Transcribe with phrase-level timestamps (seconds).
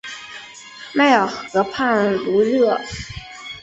[0.95, 2.75] 迈尔河畔卢热。